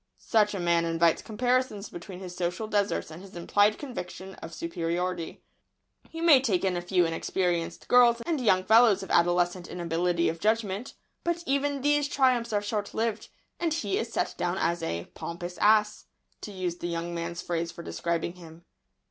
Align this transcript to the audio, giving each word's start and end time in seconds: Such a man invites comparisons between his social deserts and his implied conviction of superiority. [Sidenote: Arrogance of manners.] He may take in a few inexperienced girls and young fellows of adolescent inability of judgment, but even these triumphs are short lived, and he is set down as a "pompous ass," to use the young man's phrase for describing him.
Such 0.17 0.55
a 0.55 0.59
man 0.59 0.83
invites 0.83 1.21
comparisons 1.21 1.87
between 1.89 2.21
his 2.21 2.35
social 2.35 2.65
deserts 2.65 3.11
and 3.11 3.21
his 3.21 3.35
implied 3.35 3.77
conviction 3.77 4.33
of 4.41 4.51
superiority. 4.51 5.43
[Sidenote: 5.43 5.43
Arrogance 5.59 5.89
of 5.91 6.01
manners.] 6.01 6.11
He 6.11 6.21
may 6.21 6.41
take 6.57 6.65
in 6.65 6.77
a 6.77 6.81
few 6.81 7.05
inexperienced 7.05 7.87
girls 7.87 8.21
and 8.21 8.41
young 8.41 8.63
fellows 8.63 9.03
of 9.03 9.11
adolescent 9.11 9.67
inability 9.67 10.27
of 10.27 10.39
judgment, 10.39 10.95
but 11.23 11.43
even 11.45 11.83
these 11.83 12.07
triumphs 12.07 12.51
are 12.51 12.63
short 12.63 12.95
lived, 12.95 13.29
and 13.59 13.75
he 13.75 13.99
is 13.99 14.11
set 14.11 14.33
down 14.39 14.57
as 14.57 14.81
a 14.81 15.05
"pompous 15.13 15.59
ass," 15.59 16.05
to 16.41 16.51
use 16.51 16.77
the 16.77 16.87
young 16.87 17.13
man's 17.13 17.43
phrase 17.43 17.71
for 17.71 17.83
describing 17.83 18.33
him. 18.37 18.65